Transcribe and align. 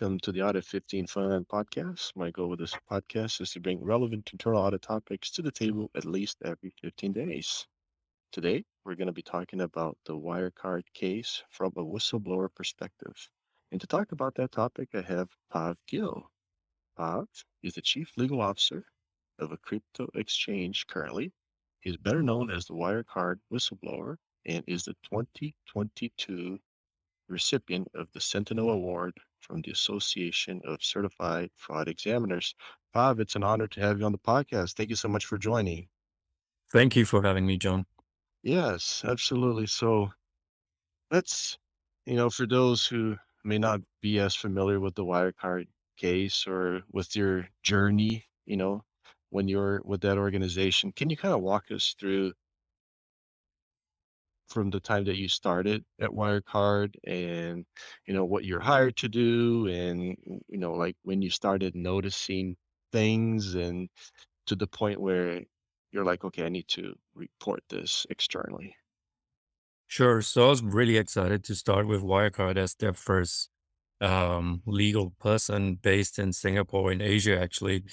welcome 0.00 0.18
to 0.18 0.32
the 0.32 0.42
Audit 0.42 0.64
15 0.64 1.06
Fun 1.06 1.44
podcast. 1.44 2.10
My 2.16 2.28
goal 2.32 2.48
with 2.48 2.58
this 2.58 2.74
podcast 2.90 3.40
is 3.40 3.52
to 3.52 3.60
bring 3.60 3.80
relevant 3.80 4.28
internal 4.32 4.60
audit 4.60 4.82
topics 4.82 5.30
to 5.30 5.40
the 5.40 5.52
table 5.52 5.88
at 5.94 6.04
least 6.04 6.38
every 6.44 6.74
15 6.82 7.12
days. 7.12 7.64
Today, 8.32 8.64
we're 8.84 8.96
going 8.96 9.06
to 9.06 9.12
be 9.12 9.22
talking 9.22 9.60
about 9.60 9.96
the 10.04 10.14
Wirecard 10.14 10.82
case 10.94 11.44
from 11.48 11.70
a 11.76 11.84
whistleblower 11.84 12.48
perspective. 12.56 13.14
And 13.70 13.80
to 13.80 13.86
talk 13.86 14.10
about 14.10 14.34
that 14.34 14.50
topic, 14.50 14.88
I 14.94 15.02
have 15.02 15.28
Pav 15.52 15.76
Gill. 15.86 16.28
Pav 16.96 17.28
is 17.62 17.74
the 17.74 17.80
Chief 17.80 18.10
Legal 18.16 18.40
Officer 18.40 18.84
of 19.38 19.52
a 19.52 19.56
crypto 19.58 20.08
exchange 20.16 20.88
currently. 20.88 21.30
He's 21.82 21.96
better 21.96 22.20
known 22.20 22.50
as 22.50 22.64
the 22.64 22.74
Wirecard 22.74 23.36
whistleblower 23.52 24.16
and 24.44 24.64
is 24.66 24.82
the 24.82 24.96
2022 25.04 26.58
recipient 27.28 27.86
of 27.94 28.08
the 28.12 28.20
Sentinel 28.20 28.70
Award 28.70 29.12
from 29.44 29.60
the 29.62 29.70
Association 29.70 30.60
of 30.64 30.82
Certified 30.82 31.50
Fraud 31.54 31.88
Examiners. 31.88 32.54
Pav, 32.92 33.20
it's 33.20 33.36
an 33.36 33.44
honor 33.44 33.66
to 33.68 33.80
have 33.80 33.98
you 33.98 34.06
on 34.06 34.12
the 34.12 34.18
podcast. 34.18 34.74
Thank 34.74 34.90
you 34.90 34.96
so 34.96 35.08
much 35.08 35.26
for 35.26 35.36
joining. 35.36 35.88
Thank 36.72 36.96
you 36.96 37.04
for 37.04 37.22
having 37.22 37.46
me, 37.46 37.58
John. 37.58 37.84
Yes, 38.42 39.02
absolutely. 39.06 39.66
So 39.66 40.10
let's, 41.10 41.58
you 42.06 42.16
know, 42.16 42.30
for 42.30 42.46
those 42.46 42.86
who 42.86 43.16
may 43.44 43.58
not 43.58 43.80
be 44.00 44.18
as 44.18 44.34
familiar 44.34 44.80
with 44.80 44.94
the 44.94 45.04
Wirecard 45.04 45.66
case 45.96 46.46
or 46.46 46.82
with 46.92 47.14
your 47.14 47.46
journey, 47.62 48.24
you 48.46 48.56
know, 48.56 48.82
when 49.30 49.48
you're 49.48 49.82
with 49.84 50.00
that 50.02 50.18
organization, 50.18 50.92
can 50.92 51.10
you 51.10 51.16
kind 51.16 51.34
of 51.34 51.42
walk 51.42 51.70
us 51.70 51.94
through 51.98 52.32
from 54.48 54.70
the 54.70 54.80
time 54.80 55.04
that 55.04 55.16
you 55.16 55.28
started 55.28 55.84
at 56.00 56.10
Wirecard 56.10 56.94
and, 57.04 57.64
you 58.06 58.14
know, 58.14 58.24
what 58.24 58.44
you're 58.44 58.60
hired 58.60 58.96
to 58.98 59.08
do 59.08 59.66
and, 59.68 60.16
you 60.48 60.58
know, 60.58 60.72
like 60.74 60.96
when 61.02 61.22
you 61.22 61.30
started 61.30 61.74
noticing 61.74 62.56
things 62.92 63.54
and 63.54 63.88
to 64.46 64.56
the 64.56 64.66
point 64.68 65.00
where 65.00 65.42
you're 65.92 66.04
like, 66.04 66.24
okay, 66.24 66.44
I 66.46 66.50
need 66.50 66.68
to 66.68 66.94
report 67.14 67.62
this 67.70 68.06
externally. 68.10 68.76
Sure. 69.86 70.22
So 70.22 70.46
I 70.46 70.48
was 70.50 70.62
really 70.62 70.96
excited 70.96 71.44
to 71.44 71.54
start 71.54 71.86
with 71.86 72.02
Wirecard 72.02 72.56
as 72.56 72.74
their 72.74 72.92
first 72.92 73.50
um, 74.00 74.62
legal 74.66 75.10
person 75.10 75.76
based 75.76 76.18
in 76.18 76.32
Singapore 76.32 76.90
in 76.90 77.00
Asia, 77.00 77.38
actually 77.40 77.84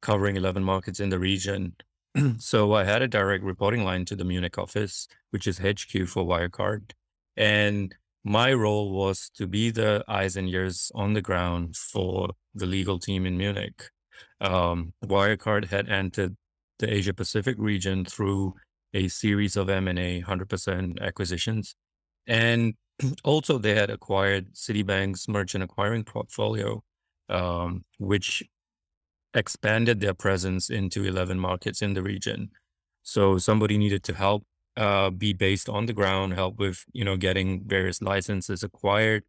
covering 0.00 0.36
11 0.36 0.64
markets 0.64 1.00
in 1.00 1.10
the 1.10 1.18
region. 1.18 1.76
so 2.38 2.72
I 2.72 2.84
had 2.84 3.02
a 3.02 3.08
direct 3.08 3.44
reporting 3.44 3.84
line 3.84 4.04
to 4.06 4.16
the 4.16 4.24
Munich 4.24 4.58
office, 4.58 5.06
which 5.30 5.46
is 5.46 5.58
HQ 5.58 6.08
for 6.08 6.24
Wirecard. 6.24 6.92
And 7.36 7.94
my 8.24 8.52
role 8.52 8.92
was 8.92 9.30
to 9.36 9.46
be 9.46 9.70
the 9.70 10.04
eyes 10.08 10.36
and 10.36 10.48
ears 10.48 10.90
on 10.94 11.14
the 11.14 11.22
ground 11.22 11.76
for 11.76 12.30
the 12.54 12.66
legal 12.66 12.98
team 12.98 13.26
in 13.26 13.38
Munich. 13.38 13.90
Um, 14.40 14.92
Wirecard 15.04 15.66
had 15.66 15.88
entered 15.88 16.36
the 16.78 16.92
Asia 16.92 17.14
Pacific 17.14 17.56
region 17.58 18.04
through 18.04 18.54
a 18.92 19.08
series 19.08 19.56
of 19.56 19.68
M&A 19.68 20.22
100% 20.22 21.00
acquisitions. 21.00 21.76
And 22.26 22.74
also 23.24 23.58
they 23.58 23.74
had 23.74 23.90
acquired 23.90 24.54
Citibank's 24.54 25.28
merchant 25.28 25.64
acquiring 25.64 26.04
portfolio, 26.04 26.82
um, 27.28 27.84
which 27.98 28.42
expanded 29.34 30.00
their 30.00 30.14
presence 30.14 30.70
into 30.70 31.04
11 31.04 31.38
markets 31.38 31.82
in 31.82 31.94
the 31.94 32.02
region. 32.02 32.50
So 33.02 33.38
somebody 33.38 33.78
needed 33.78 34.02
to 34.04 34.14
help 34.14 34.44
uh, 34.76 35.10
be 35.10 35.32
based 35.32 35.68
on 35.68 35.86
the 35.86 35.92
ground, 35.92 36.34
help 36.34 36.58
with, 36.58 36.84
you 36.92 37.04
know, 37.04 37.16
getting 37.16 37.64
various 37.66 38.02
licenses 38.02 38.62
acquired 38.62 39.24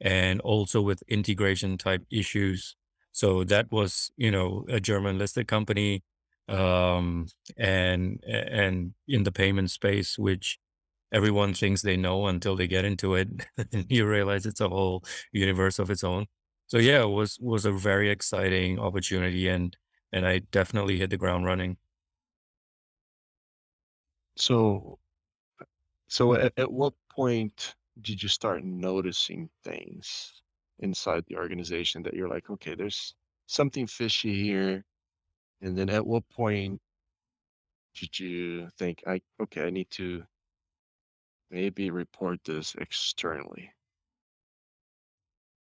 and 0.00 0.40
also 0.40 0.82
with 0.82 1.02
integration 1.08 1.78
type 1.78 2.04
issues. 2.10 2.76
So 3.12 3.44
that 3.44 3.70
was, 3.72 4.10
you 4.16 4.30
know, 4.30 4.64
a 4.68 4.80
German 4.80 5.18
listed 5.18 5.48
company 5.48 6.02
um, 6.48 7.26
and 7.56 8.22
and 8.24 8.92
in 9.08 9.24
the 9.24 9.32
payment 9.32 9.70
space, 9.70 10.18
which 10.18 10.58
everyone 11.12 11.54
thinks 11.54 11.82
they 11.82 11.96
know 11.96 12.26
until 12.26 12.56
they 12.56 12.66
get 12.68 12.84
into 12.84 13.14
it, 13.14 13.28
and 13.72 13.86
you 13.90 14.06
realize 14.06 14.46
it's 14.46 14.60
a 14.60 14.68
whole 14.68 15.04
universe 15.32 15.78
of 15.78 15.90
its 15.90 16.04
own. 16.04 16.26
So 16.68 16.78
yeah, 16.78 17.02
it 17.02 17.08
was 17.08 17.38
was 17.40 17.64
a 17.64 17.72
very 17.72 18.10
exciting 18.10 18.78
opportunity 18.78 19.48
and 19.48 19.76
and 20.12 20.26
I 20.26 20.40
definitely 20.50 20.98
hit 20.98 21.10
the 21.10 21.16
ground 21.16 21.44
running. 21.44 21.76
So, 24.36 24.98
so 26.08 26.28
mm. 26.28 26.44
at, 26.44 26.52
at 26.56 26.72
what 26.72 26.94
point 27.10 27.74
did 28.02 28.22
you 28.22 28.28
start 28.28 28.64
noticing 28.64 29.48
things 29.64 30.42
inside 30.80 31.24
the 31.26 31.36
organization 31.36 32.02
that 32.02 32.14
you're 32.14 32.28
like, 32.28 32.50
okay, 32.50 32.74
there's 32.74 33.14
something 33.46 33.86
fishy 33.86 34.42
here? 34.42 34.84
And 35.62 35.76
then 35.76 35.88
at 35.88 36.06
what 36.06 36.28
point 36.28 36.80
did 37.94 38.18
you 38.18 38.68
think, 38.78 39.02
I 39.06 39.20
okay, 39.42 39.62
I 39.66 39.70
need 39.70 39.90
to 39.92 40.24
maybe 41.50 41.90
report 41.90 42.40
this 42.44 42.74
externally? 42.78 43.70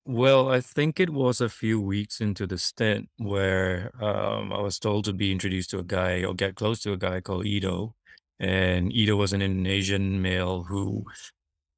Well, 0.04 0.48
I 0.50 0.60
think 0.60 0.98
it 0.98 1.10
was 1.10 1.40
a 1.40 1.48
few 1.48 1.80
weeks 1.80 2.20
into 2.20 2.46
the 2.46 2.58
stint 2.58 3.08
where 3.18 3.92
um, 4.02 4.52
I 4.52 4.60
was 4.60 4.78
told 4.80 5.04
to 5.04 5.12
be 5.12 5.30
introduced 5.30 5.70
to 5.70 5.78
a 5.78 5.84
guy 5.84 6.24
or 6.24 6.34
get 6.34 6.56
close 6.56 6.80
to 6.80 6.92
a 6.92 6.96
guy 6.96 7.20
called 7.20 7.46
Edo. 7.46 7.94
And 8.40 8.92
Edo 8.92 9.14
was 9.16 9.32
an 9.32 9.42
Indonesian 9.42 10.20
male 10.20 10.64
who 10.64 11.04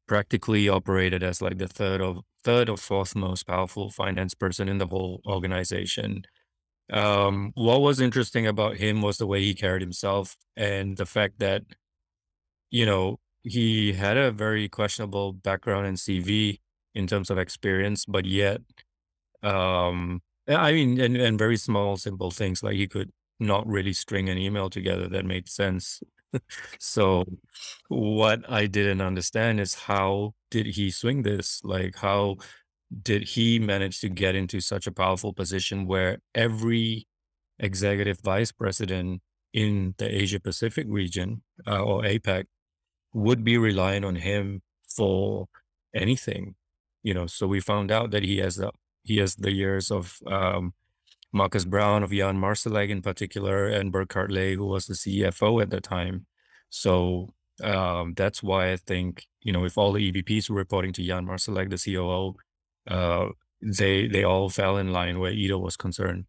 practically 0.09 0.69
operated 0.69 1.23
as 1.23 1.43
like 1.43 1.59
the 1.59 1.69
third 1.69 2.01
of 2.03 2.21
third 2.45 2.69
or 2.71 2.77
fourth 2.79 3.17
most 3.17 3.45
powerful 3.47 3.91
finance 3.91 4.35
person 4.35 4.69
in 4.69 4.79
the 4.79 4.87
whole 4.89 5.21
organization. 5.27 6.25
Um, 6.93 7.53
what 7.55 7.83
was 7.83 8.01
interesting 8.01 8.47
about 8.47 8.77
him 8.79 9.03
was 9.03 9.19
the 9.19 9.27
way 9.27 9.43
he 9.43 9.55
carried 9.55 9.83
himself 9.83 10.37
and 10.56 10.97
the 10.97 11.06
fact 11.06 11.39
that, 11.41 11.62
you 12.71 12.87
know, 12.87 13.19
he 13.43 13.93
had 13.93 14.17
a 14.17 14.31
very 14.33 14.69
questionable 14.69 15.33
background 15.33 15.87
and 15.87 15.99
CV 15.99 16.61
in 16.94 17.06
terms 17.06 17.31
of 17.31 17.38
experience, 17.38 18.05
but 18.05 18.25
yet, 18.25 18.60
um, 19.43 20.22
I 20.49 20.72
mean, 20.72 21.00
and, 21.00 21.16
and 21.16 21.38
very 21.38 21.56
small, 21.56 21.97
simple 21.97 22.31
things 22.31 22.62
like 22.62 22.75
he 22.75 22.87
could 22.87 23.10
not 23.41 23.66
really 23.66 23.93
string 23.93 24.28
an 24.28 24.38
email 24.38 24.71
together 24.71 25.09
that 25.09 25.25
made 25.25 25.49
sense. 25.49 26.00
so 26.78 27.25
what 27.88 28.41
I 28.49 28.66
didn't 28.66 29.00
understand 29.00 29.60
is 29.60 29.75
how 29.75 30.34
did 30.50 30.66
he 30.66 30.91
swing 30.91 31.22
this? 31.22 31.60
Like 31.65 31.97
how 31.97 32.37
did 33.03 33.28
he 33.28 33.59
manage 33.59 34.00
to 34.00 34.09
get 34.09 34.34
into 34.34 34.61
such 34.61 34.87
a 34.87 34.93
powerful 34.93 35.32
position 35.32 35.87
where 35.87 36.19
every 36.34 37.06
executive 37.59 38.21
vice 38.21 38.53
president 38.53 39.22
in 39.53 39.94
the 39.99 40.22
Asia 40.22 40.41
Pacific 40.41 40.87
region 40.88 41.43
uh, 41.66 41.82
or 41.82 42.03
APAC 42.03 42.44
would 43.12 43.44
be 43.44 43.56
relying 43.56 44.05
on 44.05 44.16
him 44.16 44.61
for 44.88 45.47
anything 45.94 46.55
you 47.05 47.15
know, 47.15 47.27
so 47.27 47.47
we 47.47 47.61
found 47.61 47.93
out 47.93 48.11
that 48.11 48.25
he 48.25 48.39
has 48.39 48.57
the 48.57 48.73
he 49.05 49.19
has 49.19 49.37
the 49.37 49.53
years 49.53 49.91
of 49.91 50.19
um, 50.27 50.73
Markus 51.33 51.65
Braun, 51.65 52.03
of 52.03 52.11
Jan 52.11 52.39
Marsalek 52.39 52.89
in 52.89 53.03
particular, 53.03 53.67
and 53.67 53.93
Burkhard 53.93 54.33
Ley, 54.33 54.55
who 54.55 54.67
was 54.67 54.87
the 54.87 54.95
CFO 54.95 55.63
at 55.63 55.71
the 55.71 55.81
time. 55.81 56.27
So 56.71 57.35
um, 57.63 58.15
that's 58.17 58.43
why 58.43 58.73
I 58.73 58.77
think 58.77 59.27
you 59.43 59.53
know 59.53 59.65
if 59.65 59.79
all 59.79 59.93
the 59.93 60.11
EVPs 60.11 60.51
were 60.51 60.57
reporting 60.57 60.93
to 60.95 61.07
Jan 61.07 61.27
Marsalek, 61.27 61.71
the 61.71 61.95
COO, 61.95 62.35
uh, 62.91 63.29
they 63.63 64.09
they 64.09 64.25
all 64.25 64.49
fell 64.49 64.79
in 64.79 64.93
line 64.93 65.21
where 65.21 65.33
Edo 65.33 65.59
was 65.59 65.77
concerned. 65.77 66.25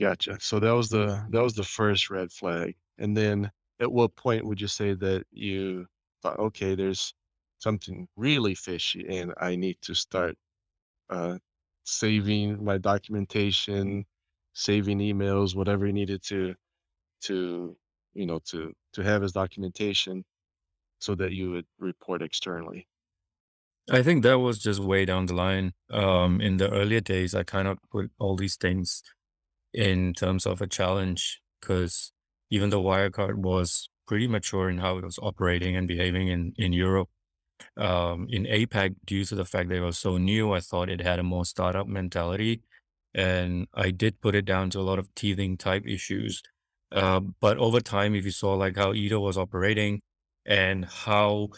Gotcha. 0.00 0.38
So 0.40 0.58
that 0.58 0.72
was 0.72 0.88
the 0.88 1.24
that 1.30 1.42
was 1.42 1.54
the 1.54 1.64
first 1.64 2.10
red 2.10 2.32
flag. 2.32 2.74
And 2.98 3.16
then 3.16 3.50
at 3.78 3.92
what 3.92 4.16
point 4.16 4.46
would 4.46 4.60
you 4.60 4.68
say 4.68 4.94
that 4.94 5.24
you 5.30 5.86
thought, 6.22 6.38
okay, 6.38 6.74
there's 6.74 7.14
something 7.62 8.08
really 8.16 8.54
fishy 8.54 9.06
and 9.08 9.32
I 9.38 9.56
need 9.56 9.78
to 9.82 9.94
start 9.94 10.36
uh, 11.10 11.38
saving 11.84 12.64
my 12.64 12.78
documentation, 12.78 14.04
saving 14.54 14.98
emails, 14.98 15.54
whatever 15.54 15.86
he 15.86 15.92
needed 15.92 16.22
to 16.24 16.54
to 17.22 17.76
you 18.14 18.26
know 18.26 18.40
to 18.50 18.72
to 18.94 19.02
have 19.02 19.22
his 19.22 19.32
documentation 19.32 20.24
so 21.00 21.14
that 21.14 21.32
you 21.32 21.50
would 21.52 21.66
report 21.78 22.22
externally. 22.22 22.88
I 23.90 24.02
think 24.02 24.22
that 24.22 24.38
was 24.38 24.58
just 24.60 24.80
way 24.80 25.04
down 25.04 25.26
the 25.26 25.34
line. 25.34 25.72
Um, 25.90 26.40
in 26.40 26.56
the 26.58 26.70
earlier 26.70 27.00
days, 27.00 27.34
I 27.34 27.42
kind 27.42 27.66
of 27.66 27.78
put 27.90 28.12
all 28.18 28.36
these 28.36 28.56
things 28.56 29.02
in 29.72 30.14
terms 30.14 30.46
of 30.46 30.60
a 30.62 30.68
challenge 30.68 31.40
because 31.60 32.12
even 32.50 32.70
though 32.70 32.82
Wirecard 32.82 33.36
was 33.36 33.88
pretty 34.06 34.28
mature 34.28 34.70
in 34.70 34.78
how 34.78 34.98
it 34.98 35.04
was 35.04 35.18
operating 35.20 35.74
and 35.76 35.88
behaving 35.88 36.28
in, 36.28 36.52
in 36.56 36.72
Europe, 36.72 37.08
um, 37.76 38.26
in 38.30 38.44
APAC, 38.44 38.94
due 39.06 39.24
to 39.24 39.34
the 39.34 39.44
fact 39.44 39.68
that 39.68 39.76
it 39.76 39.80
was 39.80 39.98
so 39.98 40.18
new, 40.18 40.52
I 40.52 40.60
thought 40.60 40.88
it 40.88 41.00
had 41.00 41.18
a 41.18 41.22
more 41.22 41.44
startup 41.44 41.86
mentality. 41.86 42.62
And 43.14 43.66
I 43.74 43.90
did 43.90 44.20
put 44.20 44.34
it 44.34 44.44
down 44.44 44.70
to 44.70 44.80
a 44.80 44.82
lot 44.82 44.98
of 44.98 45.14
teething 45.14 45.56
type 45.56 45.84
issues. 45.86 46.42
Uh, 46.90 47.20
but 47.40 47.58
over 47.58 47.80
time, 47.80 48.14
if 48.14 48.24
you 48.24 48.30
saw 48.30 48.54
like 48.54 48.76
how 48.76 48.92
Edo 48.94 49.20
was 49.20 49.36
operating 49.38 50.00
and 50.46 50.84
how 50.84 51.48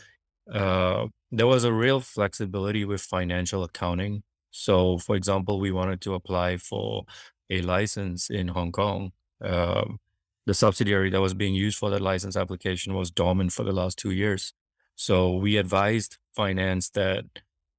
uh, 0.53 1.07
there 1.31 1.47
was 1.47 1.65
a 1.65 1.73
real 1.73 2.01
flexibility 2.01 2.85
with 2.85 3.01
financial 3.01 3.65
accounting. 3.65 4.23
So, 4.51 4.99
for 4.99 5.17
example, 5.17 5.59
we 5.59 5.73
wanted 5.73 6.01
to 6.03 6.15
apply 6.15 6.59
for 6.59 7.05
a 7.51 7.61
license 7.63 8.31
in 8.31 8.49
Hong 8.49 8.73
Kong. 8.73 9.13
Um, 9.43 9.99
the 10.47 10.55
subsidiary 10.55 11.11
that 11.11 11.21
was 11.21 11.35
being 11.35 11.55
used 11.55 11.79
for 11.79 11.91
that 11.91 12.01
license 12.01 12.37
application 12.37 12.95
was 12.95 13.11
dormant 13.11 13.53
for 13.53 13.65
the 13.65 13.73
last 13.73 13.99
two 13.99 14.11
years. 14.11 14.53
So 14.97 15.35
we 15.37 15.57
advised 15.57 16.19
finance 16.35 16.91
that 16.91 17.25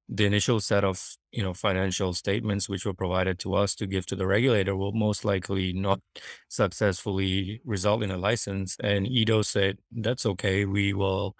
the 0.08 0.24
initial 0.24 0.60
set 0.60 0.84
of 0.84 1.16
you 1.32 1.42
know 1.42 1.52
financial 1.52 2.12
statements 2.14 2.68
which 2.68 2.86
were 2.86 2.94
provided 2.94 3.38
to 3.40 3.54
us 3.54 3.74
to 3.74 3.86
give 3.86 4.06
to 4.06 4.16
the 4.16 4.26
regulator 4.26 4.76
will 4.76 4.92
most 4.92 5.24
likely 5.24 5.72
not 5.72 6.00
successfully 6.48 7.60
result 7.64 8.02
in 8.02 8.10
a 8.10 8.16
license. 8.16 8.76
And 8.82 9.06
Edo 9.06 9.42
said 9.42 9.78
that's 9.90 10.26
okay. 10.26 10.64
We 10.64 10.92
will 10.92 11.36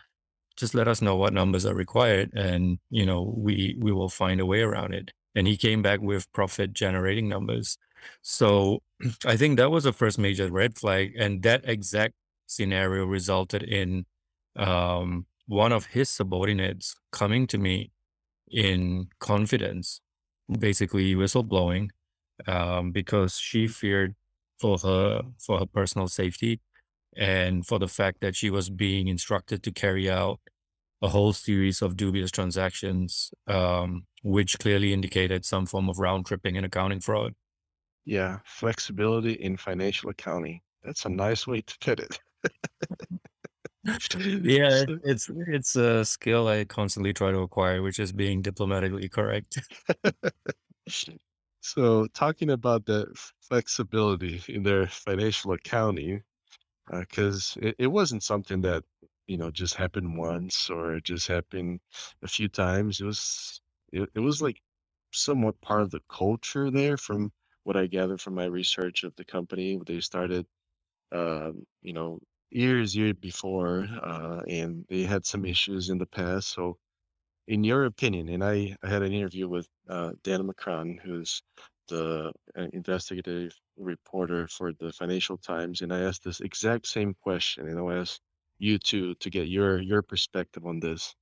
just 0.56 0.74
let 0.74 0.88
us 0.88 1.02
know 1.02 1.16
what 1.16 1.32
numbers 1.32 1.66
are 1.66 1.74
required 1.74 2.32
and 2.34 2.78
you 2.90 3.06
know 3.06 3.34
we 3.36 3.76
we 3.78 3.92
will 3.92 4.08
find 4.08 4.40
a 4.40 4.46
way 4.46 4.62
around 4.62 4.94
it. 4.94 5.12
And 5.34 5.46
he 5.46 5.56
came 5.56 5.82
back 5.82 6.00
with 6.00 6.32
profit 6.32 6.72
generating 6.72 7.28
numbers. 7.28 7.78
So 8.22 8.82
i 9.26 9.36
think 9.36 9.58
that 9.58 9.70
was 9.70 9.84
the 9.84 9.92
first 9.92 10.18
major 10.18 10.50
red 10.50 10.76
flag 10.78 11.14
and 11.18 11.42
that 11.42 11.62
exact 11.68 12.14
scenario 12.46 13.04
resulted 13.04 13.62
in 13.62 14.06
um, 14.56 15.26
one 15.46 15.72
of 15.72 15.86
his 15.86 16.08
subordinates 16.08 16.96
coming 17.12 17.46
to 17.48 17.58
me 17.58 17.92
in 18.50 19.08
confidence, 19.18 20.00
basically 20.58 21.14
whistleblowing, 21.14 21.90
um, 22.46 22.92
because 22.92 23.38
she 23.38 23.66
feared 23.66 24.14
for 24.60 24.78
her 24.78 25.22
for 25.38 25.58
her 25.58 25.66
personal 25.66 26.08
safety 26.08 26.60
and 27.16 27.66
for 27.66 27.78
the 27.78 27.88
fact 27.88 28.20
that 28.20 28.36
she 28.36 28.50
was 28.50 28.68
being 28.68 29.08
instructed 29.08 29.62
to 29.62 29.70
carry 29.70 30.10
out 30.10 30.40
a 31.02 31.08
whole 31.08 31.32
series 31.32 31.82
of 31.82 31.96
dubious 31.96 32.30
transactions, 32.30 33.30
um, 33.46 34.06
which 34.22 34.58
clearly 34.58 34.92
indicated 34.92 35.44
some 35.44 35.66
form 35.66 35.88
of 35.88 35.98
round 35.98 36.26
tripping 36.26 36.56
and 36.56 36.66
accounting 36.66 37.00
fraud. 37.00 37.34
Yeah, 38.04 38.38
flexibility 38.44 39.32
in 39.32 39.56
financial 39.56 40.10
accounting. 40.10 40.60
That's 40.82 41.04
a 41.04 41.08
nice 41.08 41.46
way 41.46 41.62
to 41.62 41.78
put 41.80 42.00
it. 42.00 42.20
Yeah, 44.42 44.84
it's 45.04 45.30
it's 45.48 45.76
a 45.76 46.04
skill 46.04 46.48
I 46.48 46.64
constantly 46.64 47.12
try 47.12 47.30
to 47.30 47.38
acquire, 47.40 47.82
which 47.82 47.98
is 47.98 48.12
being 48.12 48.42
diplomatically 48.42 49.08
correct. 49.08 49.58
so 51.60 52.06
talking 52.08 52.50
about 52.50 52.86
the 52.86 53.06
flexibility 53.40 54.42
in 54.48 54.62
their 54.62 54.86
financial 54.86 55.52
accounting, 55.52 56.22
because 56.90 57.56
it, 57.62 57.76
it 57.78 57.86
wasn't 57.88 58.22
something 58.22 58.60
that, 58.62 58.84
you 59.26 59.36
know, 59.38 59.50
just 59.50 59.74
happened 59.74 60.16
once 60.18 60.70
or 60.70 61.00
just 61.00 61.28
happened 61.28 61.80
a 62.22 62.28
few 62.28 62.48
times. 62.48 63.00
It 63.00 63.04
was 63.06 63.60
it, 63.92 64.08
it 64.14 64.20
was 64.20 64.42
like 64.42 64.60
somewhat 65.12 65.60
part 65.62 65.82
of 65.82 65.90
the 65.90 66.00
culture 66.10 66.70
there 66.70 66.96
from 66.96 67.32
what 67.64 67.76
I 67.76 67.86
gathered 67.86 68.20
from 68.20 68.34
my 68.34 68.46
research 68.46 69.04
of 69.04 69.14
the 69.16 69.24
company. 69.24 69.80
They 69.86 70.00
started 70.00 70.46
um, 71.12 71.66
you 71.82 71.92
know, 71.92 72.18
years, 72.50 72.96
year 72.96 73.14
before, 73.14 73.86
uh, 74.02 74.42
and 74.48 74.84
they 74.88 75.02
had 75.04 75.26
some 75.26 75.44
issues 75.44 75.90
in 75.90 75.98
the 75.98 76.06
past. 76.06 76.48
So, 76.48 76.78
in 77.48 77.64
your 77.64 77.84
opinion, 77.86 78.28
and 78.28 78.44
I, 78.44 78.76
I 78.82 78.88
had 78.88 79.02
an 79.02 79.12
interview 79.12 79.48
with 79.48 79.68
uh, 79.88 80.12
Dan 80.22 80.48
McCrum, 80.48 81.00
who's 81.02 81.42
the 81.88 82.32
uh, 82.56 82.66
investigative 82.72 83.52
reporter 83.76 84.48
for 84.48 84.72
the 84.72 84.92
Financial 84.92 85.38
Times, 85.38 85.82
and 85.82 85.92
I 85.92 86.00
asked 86.00 86.24
this 86.24 86.40
exact 86.40 86.86
same 86.88 87.14
question, 87.14 87.68
and 87.68 87.78
I 87.80 87.96
asked 87.96 88.22
you 88.58 88.78
two 88.78 89.14
to 89.16 89.30
get 89.30 89.48
your 89.48 89.80
your 89.80 90.02
perspective 90.02 90.66
on 90.66 90.80
this. 90.80 91.14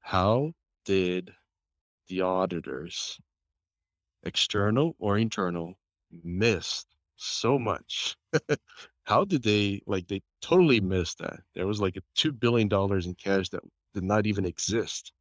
How 0.00 0.52
did 0.84 1.34
the 2.08 2.22
auditors, 2.22 3.20
external 4.24 4.96
or 4.98 5.16
internal, 5.18 5.78
miss 6.10 6.84
so 7.16 7.58
much 7.58 8.16
How 9.04 9.24
did 9.24 9.42
they 9.42 9.82
like, 9.86 10.08
they 10.08 10.22
totally 10.40 10.80
missed 10.80 11.18
that. 11.18 11.40
There 11.54 11.66
was 11.66 11.80
like 11.80 11.96
a 11.96 12.02
$2 12.16 12.38
billion 12.38 12.68
in 12.72 13.14
cash 13.14 13.48
that 13.50 13.62
did 13.94 14.04
not 14.04 14.26
even 14.26 14.44
exist. 14.44 15.12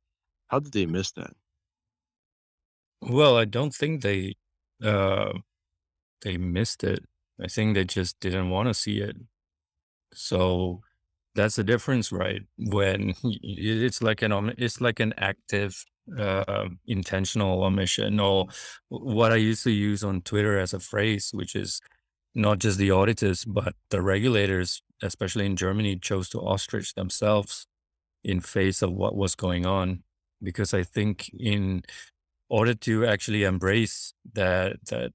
How 0.49 0.59
did 0.59 0.73
they 0.73 0.85
miss 0.85 1.11
that? 1.13 1.33
Well, 3.01 3.37
I 3.37 3.45
don't 3.45 3.73
think 3.73 4.01
they 4.01 4.35
uh 4.83 5.33
they 6.23 6.37
missed 6.37 6.83
it. 6.83 7.05
I 7.41 7.47
think 7.47 7.75
they 7.75 7.85
just 7.85 8.19
didn't 8.21 8.49
want 8.51 8.67
to 8.69 8.73
see 8.75 8.99
it. 8.99 9.17
So 10.13 10.81
that's 11.35 11.55
the 11.57 11.63
difference, 11.63 12.11
right? 12.11 12.43
When 12.57 13.15
it's 13.23 14.01
like 14.01 14.21
an 14.21 14.53
it's 14.57 14.81
like 14.81 14.99
an 14.99 15.13
active 15.17 15.85
uh 16.17 16.69
intentional 16.87 17.63
omission 17.63 18.19
or 18.19 18.47
what 18.89 19.31
I 19.31 19.37
used 19.37 19.63
to 19.65 19.71
use 19.71 20.03
on 20.03 20.21
Twitter 20.21 20.59
as 20.59 20.73
a 20.73 20.79
phrase, 20.79 21.31
which 21.33 21.55
is 21.55 21.81
not 22.35 22.59
just 22.59 22.77
the 22.77 22.91
auditors, 22.91 23.45
but 23.45 23.75
the 23.89 24.01
regulators, 24.01 24.81
especially 25.03 25.45
in 25.45 25.55
Germany, 25.55 25.97
chose 25.97 26.29
to 26.29 26.39
ostrich 26.39 26.93
themselves 26.95 27.67
in 28.23 28.41
face 28.41 28.81
of 28.81 28.93
what 28.93 29.15
was 29.15 29.35
going 29.35 29.65
on. 29.65 30.03
Because 30.43 30.73
I 30.73 30.83
think 30.83 31.29
in 31.39 31.83
order 32.49 32.73
to 32.75 33.05
actually 33.05 33.43
embrace 33.43 34.13
that 34.33 34.77
that 34.87 35.11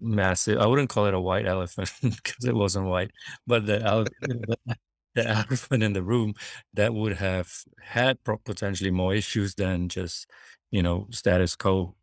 massive, 0.00 0.58
I 0.58 0.66
wouldn't 0.66 0.90
call 0.90 1.06
it 1.06 1.14
a 1.14 1.20
white 1.20 1.46
elephant 1.46 1.92
because 2.02 2.44
it 2.44 2.54
wasn't 2.54 2.86
white, 2.86 3.10
but 3.46 3.66
the 3.66 4.06
the 5.14 5.26
elephant 5.28 5.82
in 5.82 5.92
the 5.92 6.02
room 6.02 6.34
that 6.74 6.94
would 6.94 7.16
have 7.16 7.50
had 7.82 8.18
potentially 8.24 8.90
more 8.90 9.14
issues 9.14 9.54
than 9.54 9.88
just 9.88 10.26
you 10.70 10.82
know 10.82 11.08
status 11.10 11.56
quo. 11.56 11.94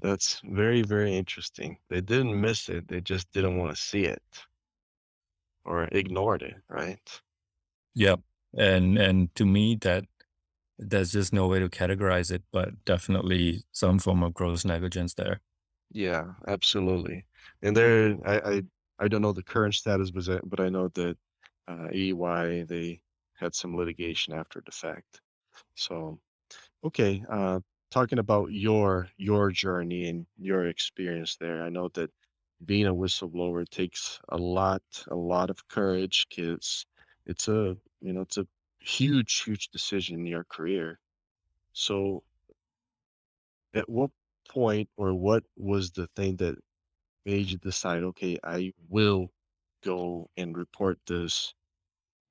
That's 0.00 0.40
very, 0.44 0.82
very 0.82 1.16
interesting. 1.16 1.78
They 1.88 2.00
didn't 2.00 2.40
miss 2.40 2.68
it, 2.68 2.86
they 2.88 3.00
just 3.00 3.32
didn't 3.32 3.58
wanna 3.58 3.74
see 3.76 4.04
it 4.04 4.22
or 5.66 5.84
ignored 5.92 6.40
it, 6.40 6.62
right? 6.66 7.20
Yep, 7.94 8.20
and 8.56 8.98
and 8.98 9.34
to 9.36 9.44
me 9.46 9.76
that 9.82 10.04
there's 10.78 11.12
just 11.12 11.32
no 11.32 11.48
way 11.48 11.58
to 11.60 11.68
categorize 11.70 12.30
it, 12.32 12.44
but 12.52 12.84
definitely 12.84 13.64
some 13.72 13.98
form 13.98 14.22
of 14.22 14.34
gross 14.34 14.64
negligence 14.64 15.14
there. 15.14 15.40
Yeah, 15.90 16.34
absolutely. 16.46 17.26
And 17.62 17.76
there 17.76 18.16
I 18.26 18.56
I 18.58 18.62
I 18.98 19.08
don't 19.08 19.22
know 19.22 19.32
the 19.32 19.42
current 19.42 19.74
status, 19.74 20.10
but 20.10 20.28
I 20.28 20.40
but 20.44 20.60
I 20.60 20.68
know 20.68 20.88
that, 20.88 21.16
uh, 21.68 21.88
EY, 21.92 22.64
they 22.64 23.02
had 23.34 23.54
some 23.54 23.76
litigation 23.76 24.32
after 24.34 24.60
the 24.64 24.72
fact. 24.72 25.20
So 25.76 26.20
Okay, 26.84 27.24
uh, 27.30 27.60
talking 27.96 28.18
about 28.18 28.52
your 28.52 29.08
your 29.16 29.50
journey 29.50 30.08
and 30.08 30.26
your 30.38 30.66
experience 30.66 31.36
there, 31.36 31.62
I 31.62 31.70
know 31.70 31.88
that 31.94 32.10
being 32.64 32.86
a 32.86 32.94
whistleblower 32.94 33.68
takes 33.68 34.20
a 34.28 34.36
lot, 34.36 34.82
a 35.08 35.14
lot 35.16 35.50
of 35.50 35.66
courage 35.68 36.26
because 36.28 36.86
it's 37.26 37.48
a, 37.48 37.76
you 38.00 38.12
know, 38.12 38.22
it's 38.22 38.36
a 38.38 38.46
huge, 38.80 39.42
huge 39.44 39.68
decision 39.70 40.20
in 40.20 40.26
your 40.26 40.44
career. 40.44 41.00
So, 41.72 42.22
at 43.74 43.88
what 43.88 44.10
point 44.48 44.88
or 44.96 45.14
what 45.14 45.44
was 45.56 45.90
the 45.92 46.06
thing 46.16 46.36
that 46.36 46.56
made 47.26 47.50
you 47.50 47.58
decide, 47.58 48.02
okay, 48.04 48.38
I 48.44 48.72
will 48.88 49.30
go 49.84 50.30
and 50.36 50.56
report 50.56 50.98
this 51.06 51.54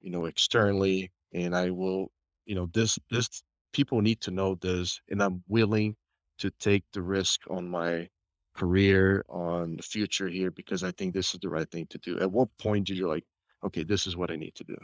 you 0.01 0.11
know, 0.11 0.25
externally, 0.25 1.11
and 1.33 1.55
I 1.55 1.71
will, 1.71 2.11
you 2.45 2.55
know, 2.55 2.67
this 2.73 2.99
this 3.11 3.43
people 3.75 4.01
need 4.01 4.21
to 4.21 4.31
know 4.31 4.55
this, 4.55 5.01
and 5.09 5.21
I'm 5.21 5.43
willing 5.49 5.97
to 6.37 6.49
take 6.61 6.85
the 6.93 7.01
risk 7.01 7.41
on 7.49 7.67
my 7.67 8.07
career, 8.55 9.25
on 9.27 9.75
the 9.75 9.83
future 9.83 10.29
here 10.29 10.49
because 10.49 10.81
I 10.81 10.91
think 10.91 11.13
this 11.13 11.33
is 11.33 11.41
the 11.41 11.49
right 11.49 11.69
thing 11.69 11.85
to 11.89 11.97
do. 11.97 12.17
At 12.19 12.31
what 12.31 12.47
point 12.57 12.87
did 12.87 12.97
you 12.97 13.09
like, 13.09 13.25
okay, 13.65 13.83
this 13.83 14.07
is 14.07 14.15
what 14.15 14.31
I 14.31 14.37
need 14.37 14.55
to 14.55 14.63
do? 14.63 14.77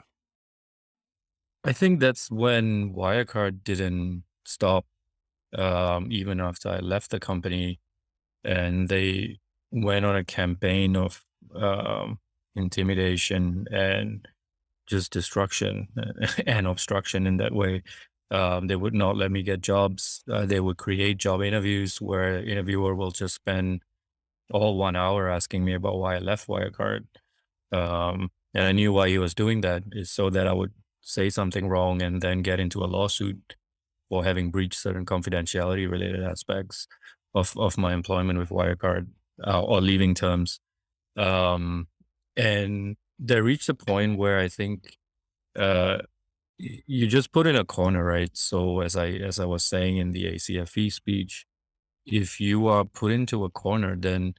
I 1.64 1.72
think 1.72 2.02
that's 2.02 2.30
when 2.30 2.94
Wirecard 2.94 3.64
didn't 3.64 4.24
stop, 4.44 4.86
um, 5.58 6.12
even 6.12 6.42
after 6.42 6.68
I 6.68 6.80
left 6.80 7.12
the 7.12 7.20
company, 7.20 7.80
and 8.44 8.90
they 8.90 9.40
went 9.72 10.04
on 10.04 10.18
a 10.18 10.26
campaign 10.26 10.98
of 10.98 11.24
um, 11.56 12.20
intimidation 12.58 13.68
and 13.72 14.28
just 14.86 15.14
destruction 15.14 15.88
and 16.46 16.68
obstruction 16.68 17.26
in 17.26 17.38
that 17.38 17.54
way. 17.54 17.84
Um, 18.32 18.68
they 18.68 18.78
would 18.78 18.94
not 18.94 19.18
let 19.18 19.30
me 19.30 19.44
get 19.44 19.62
jobs. 19.62 20.24
Uh, 20.32 20.46
they 20.46 20.60
would 20.60 20.78
create 20.78 21.18
job 21.18 21.42
interviews 21.42 22.00
where 22.02 22.42
interviewer 22.42 22.96
will 22.96 23.12
just 23.12 23.36
spend 23.36 23.82
all 24.52 24.78
one 24.78 24.96
hour 24.96 25.30
asking 25.30 25.66
me 25.66 25.74
about 25.74 25.98
why 25.98 26.16
I 26.16 26.20
left 26.20 26.48
Wirecard. 26.48 27.06
Um, 27.72 28.32
and 28.54 28.64
I 28.66 28.72
knew 28.72 28.94
why 28.94 29.10
he 29.10 29.18
was 29.18 29.34
doing 29.34 29.62
that 29.62 29.84
is 29.92 30.12
so 30.12 30.30
that 30.30 30.48
I 30.48 30.54
would 30.54 30.72
say 31.02 31.30
something 31.30 31.68
wrong 31.68 32.02
and 32.02 32.22
then 32.22 32.42
get 32.42 32.60
into 32.60 32.84
a 32.84 32.86
lawsuit 32.86 33.56
for 34.10 34.24
having 34.24 34.52
breached 34.52 34.80
certain 34.80 35.06
confidentiality 35.06 35.90
related 35.90 36.24
aspects 36.24 36.88
of, 37.34 37.54
of 37.58 37.78
my 37.78 37.94
employment 37.94 38.40
with 38.40 38.50
Wirecard 38.50 39.08
uh, 39.46 39.62
or 39.62 39.82
leaving 39.82 40.14
terms. 40.14 40.60
Um, 41.18 41.88
and 42.36 42.98
they 43.20 43.42
reached 43.42 43.70
a 43.70 43.74
point 43.74 44.18
where 44.18 44.40
I 44.40 44.48
think 44.48 44.98
uh, 45.58 46.00
you 46.88 47.08
just 47.08 47.32
put 47.32 47.48
in 47.48 47.56
a 47.56 47.66
corner, 47.66 48.04
right? 48.04 48.36
So 48.36 48.82
as 48.82 48.96
I 48.96 49.08
as 49.08 49.40
I 49.40 49.46
was 49.46 49.66
saying 49.66 49.98
in 49.98 50.12
the 50.12 50.26
ACFE 50.26 50.92
speech, 50.92 51.46
if 52.06 52.40
you 52.40 52.68
are 52.68 52.86
put 52.86 53.12
into 53.12 53.44
a 53.46 53.50
corner, 53.50 53.96
then 53.96 54.36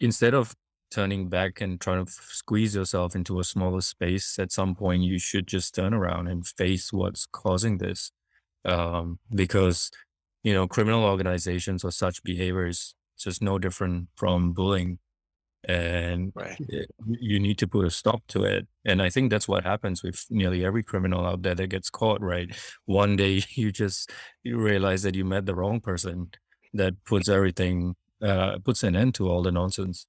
instead 0.00 0.34
of 0.34 0.54
turning 0.90 1.28
back 1.28 1.60
and 1.60 1.80
trying 1.80 2.04
to 2.04 2.12
squeeze 2.12 2.74
yourself 2.74 3.14
into 3.14 3.40
a 3.40 3.44
smaller 3.44 3.80
space, 3.80 4.38
at 4.38 4.52
some 4.52 4.74
point 4.74 5.02
you 5.02 5.18
should 5.18 5.46
just 5.46 5.74
turn 5.74 5.94
around 5.94 6.26
and 6.28 6.46
face 6.46 6.92
what's 6.92 7.26
causing 7.26 7.78
this. 7.78 8.12
Um, 8.64 9.18
because, 9.34 9.90
you 10.42 10.52
know, 10.52 10.66
criminal 10.68 11.04
organizations 11.04 11.84
or 11.84 11.90
such 11.90 12.22
behavior 12.22 12.66
is 12.66 12.94
just 13.18 13.42
no 13.42 13.58
different 13.58 14.08
from 14.16 14.52
bullying 14.52 14.98
and 15.64 16.32
Right. 16.34 16.58
you 17.06 17.38
need 17.40 17.58
to 17.58 17.68
put 17.68 17.86
a 17.86 17.90
stop 17.90 18.22
to 18.28 18.44
it. 18.44 18.66
And 18.84 19.02
I 19.02 19.10
think 19.10 19.30
that's 19.30 19.48
what 19.48 19.64
happens 19.64 20.02
with 20.02 20.24
nearly 20.30 20.64
every 20.64 20.82
criminal 20.82 21.26
out 21.26 21.42
there 21.42 21.54
that 21.54 21.66
gets 21.68 21.90
caught, 21.90 22.20
right? 22.22 22.54
One 22.86 23.16
day 23.16 23.42
you 23.54 23.72
just 23.72 24.10
you 24.42 24.58
realize 24.58 25.02
that 25.02 25.14
you 25.14 25.24
met 25.24 25.46
the 25.46 25.54
wrong 25.54 25.80
person 25.80 26.30
that 26.72 26.94
puts 27.04 27.28
everything 27.28 27.96
uh 28.22 28.58
puts 28.64 28.82
an 28.82 28.96
end 28.96 29.14
to 29.16 29.28
all 29.28 29.42
the 29.42 29.52
nonsense. 29.52 30.06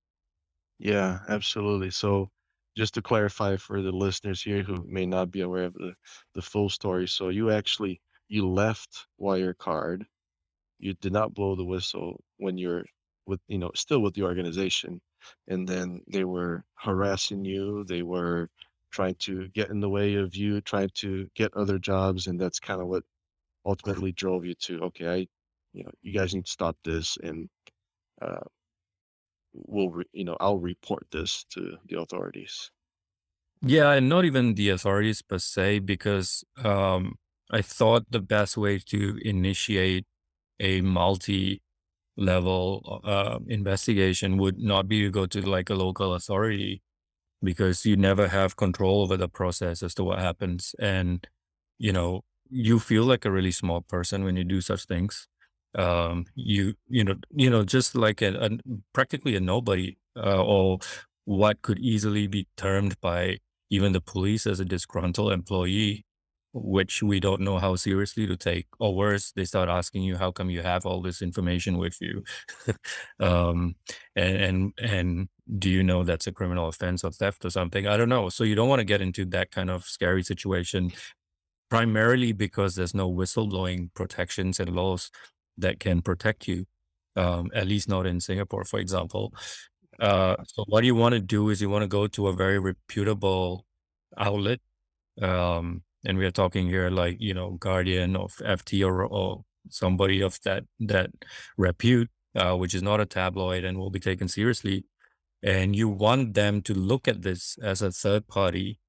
Yeah, 0.80 1.20
absolutely. 1.30 1.92
So 1.92 2.30
just 2.76 2.94
to 2.96 3.02
clarify 3.02 3.58
for 3.58 3.82
the 3.82 3.92
listeners 3.92 4.42
here 4.42 4.64
who 4.64 4.84
may 4.88 5.06
not 5.06 5.32
be 5.32 5.42
aware 5.42 5.66
of 5.66 5.74
the, 5.74 5.94
the 6.34 6.42
full 6.42 6.70
story. 6.70 7.08
So 7.08 7.30
you 7.30 7.52
actually 7.52 8.02
you 8.28 8.48
left 8.50 9.08
Wirecard. 9.20 10.04
You 10.80 10.94
did 10.96 11.14
not 11.14 11.34
blow 11.34 11.56
the 11.56 11.66
whistle 11.66 12.24
when 12.38 12.58
you're 12.58 12.86
with, 13.26 13.42
you 13.48 13.58
know, 13.60 13.72
still 13.76 14.02
with 14.02 14.14
the 14.16 14.24
organization. 14.24 15.02
And 15.48 15.68
then 15.68 16.02
they 16.08 16.24
were 16.24 16.66
harassing 16.76 17.46
you. 17.46 17.84
They 17.86 18.02
were 18.04 18.50
trying 18.92 19.16
to 19.16 19.48
get 19.50 19.70
in 19.70 19.80
the 19.80 19.90
way 19.90 20.16
of 20.16 20.36
you, 20.36 20.62
trying 20.62 20.90
to 20.96 21.30
get 21.36 21.54
other 21.56 21.80
jobs. 21.80 22.28
And 22.28 22.40
that's 22.40 22.60
kind 22.60 22.82
of 22.82 22.88
what 22.88 23.04
ultimately 23.66 24.12
drove 24.12 24.46
you 24.46 24.56
to, 24.56 24.82
okay, 24.84 25.08
I, 25.08 25.28
you 25.74 25.84
know, 25.84 25.92
you 26.02 26.14
guys 26.14 26.34
need 26.36 26.46
to 26.46 26.52
stop 26.52 26.78
this 26.84 27.18
and 27.24 27.50
uh, 28.22 28.42
we'll, 29.54 29.90
re- 29.90 30.06
you 30.14 30.24
know, 30.26 30.38
I'll 30.40 30.60
report 30.60 31.08
this 31.12 31.46
to 31.52 31.78
the 31.86 32.00
authorities. 32.00 32.72
Yeah, 33.62 33.92
and 33.92 34.10
not 34.10 34.26
even 34.26 34.56
the 34.56 34.70
authorities 34.70 35.22
per 35.22 35.38
se, 35.38 35.80
because 35.80 36.44
um 36.64 37.16
I 37.52 37.62
thought 37.62 38.06
the 38.10 38.22
best 38.22 38.58
way 38.58 38.80
to 38.80 39.20
initiate 39.24 40.06
a 40.60 40.82
multi 40.82 41.62
level 42.18 43.02
uh, 43.04 43.40
investigation 43.48 44.38
would 44.38 44.60
not 44.60 44.88
be 44.88 45.02
to 45.02 45.10
go 45.10 45.26
to 45.26 45.42
like 45.42 45.70
a 45.70 45.76
local 45.76 46.14
authority 46.14 46.82
because 47.44 47.86
you 47.86 47.96
never 47.96 48.28
have 48.28 48.56
control 48.56 49.02
over 49.02 49.18
the 49.18 49.30
process 49.30 49.82
as 49.84 49.94
to 49.96 50.04
what 50.04 50.20
happens. 50.20 50.76
And, 50.80 51.28
you 51.80 51.92
know, 51.92 52.22
you 52.50 52.80
feel 52.80 53.04
like 53.06 53.26
a 53.26 53.32
really 53.32 53.52
small 53.52 53.82
person 53.82 54.24
when 54.24 54.36
you 54.36 54.44
do 54.44 54.62
such 54.62 54.86
things. 54.86 55.28
Um, 55.76 56.26
you, 56.36 56.76
you 56.90 57.04
know, 57.04 57.16
you 57.32 57.50
know, 57.50 57.64
just 57.64 57.96
like 57.96 58.22
a, 58.22 58.34
a 58.36 58.50
practically 58.94 59.36
a 59.36 59.40
nobody, 59.40 59.98
uh, 60.18 60.44
or 60.44 60.80
what 61.26 61.62
could 61.62 61.80
easily 61.80 62.28
be 62.28 62.48
termed 62.58 63.00
by 63.02 63.38
even 63.70 63.94
the 63.94 64.02
police 64.02 64.46
as 64.46 64.60
a 64.60 64.66
disgruntled 64.66 65.32
employee, 65.32 66.06
which 66.54 67.02
we 67.02 67.20
don't 67.20 67.42
know 67.42 67.60
how 67.60 67.76
seriously 67.76 68.28
to 68.28 68.36
take. 68.36 68.68
Or 68.80 68.96
worse, 68.96 69.32
they 69.32 69.46
start 69.46 69.70
asking 69.70 70.04
you, 70.04 70.18
how 70.18 70.32
come 70.32 70.50
you 70.50 70.62
have 70.62 70.86
all 70.86 71.02
this 71.02 71.22
information 71.22 71.78
with 71.78 71.98
you? 72.02 72.24
um, 73.20 73.76
and, 74.16 74.36
and, 74.38 74.74
and 74.82 75.30
do 75.58 75.70
you 75.70 75.84
know 75.84 76.04
that's 76.04 76.28
a 76.28 76.32
criminal 76.32 76.68
offense 76.68 77.04
or 77.04 77.12
theft 77.12 77.46
or 77.46 77.50
something? 77.50 77.88
I 77.88 77.98
don't 77.98 78.10
know. 78.10 78.30
So 78.30 78.44
you 78.44 78.56
don't 78.56 78.70
want 78.70 78.80
to 78.80 78.86
get 78.86 79.02
into 79.02 79.26
that 79.26 79.52
kind 79.52 79.70
of 79.70 79.86
scary 79.86 80.24
situation, 80.24 80.92
primarily 81.70 82.34
because 82.34 82.76
there's 82.76 82.94
no 82.94 83.12
whistleblowing 83.12 83.94
protections 83.94 84.60
and 84.60 84.76
laws 84.76 85.10
that 85.58 85.80
can 85.80 86.02
protect 86.02 86.48
you. 86.48 86.66
Um, 87.18 87.52
at 87.54 87.68
least 87.68 87.90
not 87.90 88.06
in 88.06 88.22
Singapore, 88.22 88.64
for 88.64 88.80
example. 88.80 89.34
Uh, 90.00 90.38
so 90.48 90.64
what 90.68 90.86
you 90.86 90.96
want 90.96 91.14
to 91.14 91.20
do 91.20 91.50
is 91.50 91.62
you 91.62 91.70
want 91.70 91.84
to 91.84 91.88
go 91.88 92.08
to 92.08 92.28
a 92.28 92.34
very 92.34 92.58
reputable 92.58 93.66
outlet. 94.18 94.60
Um, 95.22 95.84
and 96.06 96.18
we 96.18 96.26
are 96.26 96.32
talking 96.32 96.68
here 96.68 96.90
like, 96.90 97.18
you 97.20 97.34
know, 97.34 97.52
Guardian 97.52 98.16
of 98.16 98.34
FT 98.38 98.86
or, 98.86 99.06
or 99.06 99.44
somebody 99.70 100.22
of 100.22 100.40
that, 100.44 100.64
that 100.80 101.12
repute, 101.58 102.10
uh, 102.36 102.56
which 102.56 102.74
is 102.74 102.82
not 102.82 103.00
a 103.00 103.06
tabloid 103.06 103.64
and 103.64 103.78
will 103.78 103.92
be 103.92 104.00
taken 104.00 104.28
seriously 104.28 104.86
and 105.44 105.76
you 105.76 105.90
want 105.90 106.34
them 106.34 106.62
to 106.62 106.74
look 106.74 107.08
at 107.08 107.22
this 107.22 107.58
as 107.64 107.82
a 107.82 107.92
third 107.92 108.28
party 108.28 108.80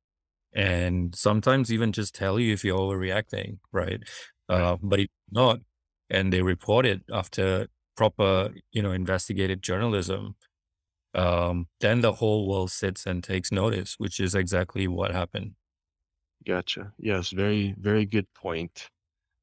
and 0.55 1.15
sometimes 1.15 1.73
even 1.73 1.93
just 1.93 2.15
tell 2.15 2.39
you 2.39 2.53
if 2.53 2.65
you're 2.65 2.79
overreacting, 2.79 3.59
right? 3.73 4.03
Right. 4.49 4.61
Uh, 4.61 4.77
but 4.83 5.01
if 5.01 5.09
not, 5.31 5.61
and 6.11 6.31
they 6.31 6.43
report 6.43 6.85
it 6.85 7.01
after 7.11 7.69
proper, 7.97 8.51
you 8.71 8.83
know, 8.83 8.93
investigative 8.93 9.63
journalism, 9.63 10.35
um, 11.15 11.69
then 11.81 12.03
the 12.03 12.13
whole 12.13 12.47
world 12.47 12.71
sits 12.71 13.07
and 13.07 13.25
takes 13.25 13.51
notice, 13.51 13.95
which 13.97 14.21
is 14.21 14.35
exactly 14.35 14.87
what 14.87 15.13
happened. 15.13 15.53
Gotcha. 16.45 16.95
Yes, 16.99 17.31
very, 17.31 17.73
very 17.79 18.05
good 18.07 18.33
point. 18.35 18.91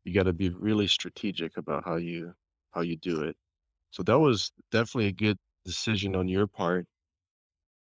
You 0.06 0.14
got 0.14 0.24
to 0.24 0.34
be 0.34 0.50
really 0.50 0.88
strategic 0.88 1.58
about 1.58 1.86
how 1.86 1.98
you 1.98 2.36
how 2.72 2.82
you 2.82 2.98
do 2.98 3.24
it. 3.24 3.38
So 3.92 4.04
that 4.04 4.20
was 4.20 4.52
definitely 4.72 5.08
a 5.08 5.14
good 5.14 5.40
decision 5.66 6.16
on 6.16 6.28
your 6.30 6.48
part. 6.48 6.88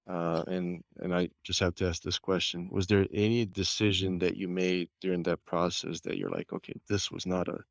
Uh, 0.08 0.44
and 0.48 0.84
and 0.98 1.14
I 1.14 1.30
just 1.44 1.60
have 1.60 1.76
to 1.76 1.88
ask 1.88 2.02
this 2.02 2.18
question: 2.20 2.70
Was 2.72 2.88
there 2.88 3.06
any 3.12 3.46
decision 3.46 4.20
that 4.20 4.38
you 4.38 4.48
made 4.48 4.90
during 5.02 5.24
that 5.24 5.44
process 5.46 6.00
that 6.02 6.18
you're 6.18 6.30
like, 6.32 6.54
okay, 6.54 6.74
this 6.88 7.12
was 7.12 7.26
not 7.26 7.48
a 7.50 7.64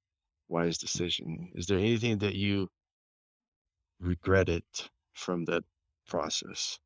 wise 0.48 0.78
decision? 0.78 1.52
Is 1.54 1.66
there 1.66 1.78
anything 1.78 2.18
that 2.18 2.34
you 2.36 2.70
regretted 4.00 4.64
from 5.12 5.44
that 5.44 5.62
process? 6.06 6.78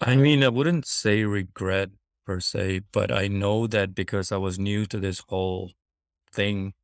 I 0.00 0.16
mean, 0.16 0.42
I 0.42 0.48
wouldn't 0.48 0.86
say 0.86 1.24
regret 1.24 1.90
per 2.30 2.38
se, 2.38 2.82
but 2.92 3.10
I 3.10 3.26
know 3.26 3.66
that 3.66 3.92
because 3.92 4.30
I 4.30 4.36
was 4.36 4.56
new 4.56 4.86
to 4.86 5.00
this 5.00 5.18
whole 5.30 5.72
thing, 6.30 6.74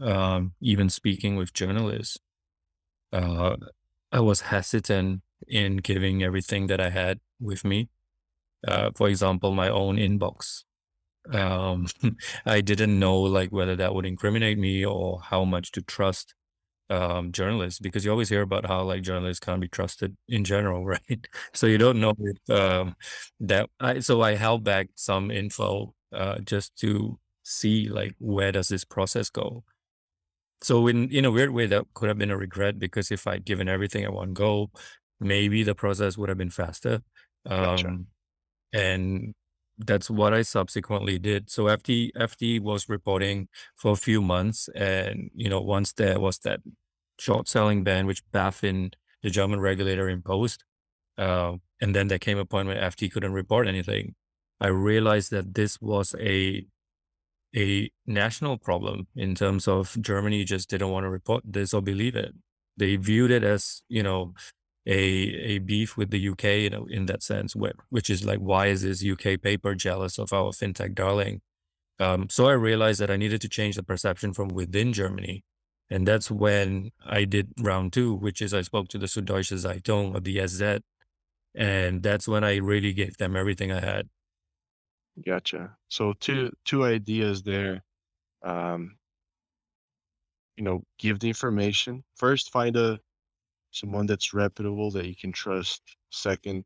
um, 0.00 0.54
even 0.60 0.88
speaking 0.88 1.34
with 1.34 1.52
journalists, 1.52 2.18
uh, 3.12 3.56
I 4.12 4.20
was 4.20 4.42
hesitant 4.52 5.22
in 5.48 5.78
giving 5.78 6.22
everything 6.22 6.68
that 6.68 6.80
I 6.80 6.90
had 6.90 7.18
with 7.40 7.64
me. 7.64 7.88
Uh, 8.64 8.92
for 8.94 9.08
example, 9.08 9.52
my 9.52 9.68
own 9.68 9.96
inbox. 9.96 10.62
Um, 11.32 11.88
I 12.46 12.60
didn't 12.60 12.96
know 12.96 13.18
like 13.18 13.50
whether 13.50 13.74
that 13.74 13.96
would 13.96 14.06
incriminate 14.06 14.58
me 14.58 14.86
or 14.86 15.22
how 15.22 15.44
much 15.44 15.72
to 15.72 15.82
trust 15.82 16.34
um, 16.90 17.32
journalists 17.32 17.80
because 17.80 18.04
you 18.04 18.10
always 18.10 18.28
hear 18.28 18.42
about 18.42 18.66
how 18.66 18.82
like 18.82 19.02
journalists 19.02 19.44
can't 19.44 19.60
be 19.60 19.68
trusted 19.68 20.16
in 20.28 20.44
general, 20.44 20.84
right? 20.86 21.26
So 21.52 21.66
you 21.66 21.78
don't 21.78 22.00
know 22.00 22.14
if 22.18 22.50
um, 22.50 22.96
that. 23.40 23.70
I, 23.80 24.00
so 24.00 24.22
I 24.22 24.34
held 24.34 24.64
back 24.64 24.88
some 24.94 25.30
info 25.30 25.94
uh, 26.12 26.38
just 26.38 26.76
to 26.78 27.18
see 27.42 27.88
like 27.88 28.14
where 28.18 28.52
does 28.52 28.68
this 28.68 28.84
process 28.84 29.30
go. 29.30 29.64
So 30.62 30.86
in 30.86 31.10
in 31.10 31.24
a 31.24 31.30
weird 31.30 31.50
way, 31.50 31.66
that 31.66 31.84
could 31.94 32.08
have 32.08 32.18
been 32.18 32.30
a 32.30 32.36
regret 32.36 32.78
because 32.78 33.10
if 33.10 33.26
I'd 33.26 33.44
given 33.44 33.68
everything 33.68 34.04
at 34.04 34.12
one 34.12 34.32
go, 34.32 34.70
maybe 35.20 35.62
the 35.62 35.74
process 35.74 36.16
would 36.16 36.28
have 36.28 36.38
been 36.38 36.50
faster. 36.50 37.02
Gotcha. 37.48 37.88
Um, 37.88 38.06
and 38.72 39.34
that's 39.78 40.10
what 40.10 40.32
I 40.34 40.42
subsequently 40.42 41.18
did. 41.18 41.50
So 41.50 41.64
FT 41.64 42.10
FT 42.16 42.60
was 42.60 42.88
reporting 42.88 43.48
for 43.76 43.92
a 43.92 43.96
few 43.96 44.22
months, 44.22 44.68
and 44.74 45.30
you 45.34 45.48
know, 45.48 45.60
once 45.60 45.92
there 45.92 46.20
was 46.20 46.38
that 46.40 46.60
short 47.18 47.48
selling 47.48 47.84
ban, 47.84 48.06
which 48.06 48.22
BaFin, 48.32 48.92
the 49.22 49.30
German 49.30 49.60
regulator, 49.60 50.08
imposed, 50.08 50.64
uh, 51.18 51.54
and 51.80 51.94
then 51.94 52.08
there 52.08 52.18
came 52.18 52.38
a 52.38 52.44
point 52.44 52.68
where 52.68 52.80
FT 52.80 53.10
couldn't 53.10 53.32
report 53.32 53.66
anything. 53.68 54.14
I 54.60 54.68
realized 54.68 55.30
that 55.32 55.54
this 55.54 55.80
was 55.80 56.14
a 56.20 56.66
a 57.56 57.90
national 58.06 58.58
problem 58.58 59.06
in 59.14 59.34
terms 59.34 59.68
of 59.68 59.96
Germany 60.00 60.44
just 60.44 60.68
didn't 60.68 60.90
want 60.90 61.04
to 61.04 61.10
report 61.10 61.44
this 61.46 61.72
or 61.72 61.80
believe 61.80 62.16
it. 62.16 62.34
They 62.76 62.96
viewed 62.96 63.30
it 63.30 63.44
as, 63.44 63.82
you 63.88 64.02
know, 64.02 64.34
a 64.86 64.92
a 64.92 65.58
beef 65.58 65.96
with 65.96 66.10
the 66.10 66.28
UK, 66.28 66.44
you 66.44 66.70
know, 66.70 66.86
in 66.90 67.06
that 67.06 67.22
sense, 67.22 67.54
which 67.90 68.10
is 68.10 68.24
like, 68.24 68.38
why 68.38 68.66
is 68.66 68.82
this 68.82 69.04
UK 69.04 69.40
paper 69.40 69.74
jealous 69.74 70.18
of 70.18 70.32
our 70.32 70.50
fintech 70.50 70.94
darling? 70.94 71.40
Um, 72.00 72.28
so 72.28 72.46
I 72.48 72.52
realized 72.52 73.00
that 73.00 73.10
I 73.10 73.16
needed 73.16 73.40
to 73.42 73.48
change 73.48 73.76
the 73.76 73.82
perception 73.82 74.32
from 74.34 74.48
within 74.48 74.92
Germany. 74.92 75.44
And 75.90 76.08
that's 76.08 76.30
when 76.30 76.90
I 77.04 77.24
did 77.24 77.52
round 77.60 77.92
two, 77.92 78.14
which 78.14 78.42
is 78.42 78.52
I 78.52 78.62
spoke 78.62 78.88
to 78.88 78.98
the 78.98 79.06
Süddeutsche 79.06 79.56
Zeitung 79.58 80.14
or 80.14 80.20
the 80.20 80.46
SZ. 80.46 80.82
And 81.54 82.02
that's 82.02 82.26
when 82.26 82.42
I 82.42 82.56
really 82.56 82.92
gave 82.92 83.16
them 83.16 83.36
everything 83.36 83.70
I 83.70 83.80
had. 83.80 84.08
Gotcha. 85.24 85.76
So 85.88 86.14
two 86.18 86.50
two 86.64 86.84
ideas 86.84 87.42
there. 87.42 87.84
Um, 88.42 88.96
you 90.56 90.64
know, 90.64 90.82
give 90.98 91.20
the 91.20 91.28
information. 91.28 92.02
First, 92.16 92.50
find 92.50 92.76
a 92.76 92.98
someone 93.74 94.06
that's 94.06 94.32
reputable 94.32 94.90
that 94.92 95.06
you 95.06 95.16
can 95.16 95.32
trust. 95.32 95.82
Second, 96.10 96.64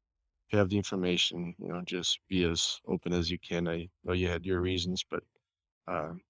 have 0.52 0.68
the 0.68 0.76
information, 0.76 1.54
you 1.58 1.68
know, 1.68 1.82
just 1.86 2.20
be 2.28 2.44
as 2.44 2.80
open 2.86 3.12
as 3.12 3.30
you 3.30 3.38
can. 3.38 3.68
I 3.68 3.88
know 4.04 4.12
you 4.14 4.28
had 4.28 4.46
your 4.46 4.60
reasons, 4.60 5.04
but 5.10 5.22
um, 5.88 6.20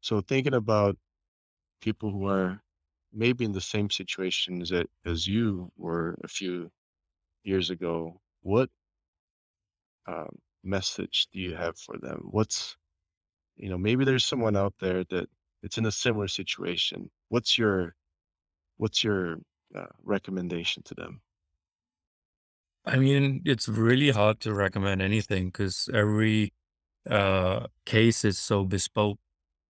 so 0.00 0.20
thinking 0.20 0.54
about 0.54 0.96
people 1.80 2.10
who 2.10 2.28
are 2.28 2.60
maybe 3.12 3.44
in 3.44 3.52
the 3.52 3.60
same 3.60 3.90
situation 3.90 4.62
as 4.62 4.72
it, 4.72 4.90
as 5.04 5.26
you 5.26 5.70
were 5.76 6.18
a 6.24 6.28
few 6.28 6.70
years 7.44 7.70
ago, 7.70 8.20
what 8.42 8.70
um, 10.06 10.38
message 10.64 11.28
do 11.32 11.40
you 11.40 11.54
have 11.56 11.78
for 11.78 11.96
them? 11.98 12.28
What's 12.30 12.76
you 13.56 13.70
know 13.70 13.78
maybe 13.78 14.04
there's 14.04 14.24
someone 14.24 14.56
out 14.56 14.74
there 14.80 15.04
that 15.10 15.28
it's 15.62 15.78
in 15.78 15.86
a 15.86 15.92
similar 15.92 16.28
situation. 16.28 17.10
What's 17.28 17.58
your 17.58 17.94
what's 18.78 19.04
your 19.04 19.38
uh, 19.74 19.86
recommendation 20.04 20.82
to 20.84 20.94
them? 20.94 21.20
I 22.84 22.96
mean, 22.96 23.42
it's 23.44 23.68
really 23.68 24.10
hard 24.10 24.40
to 24.40 24.52
recommend 24.54 25.02
anything 25.02 25.46
because 25.46 25.88
every 25.94 26.52
uh, 27.08 27.66
case 27.86 28.24
is 28.24 28.38
so 28.38 28.64
bespoke 28.64 29.18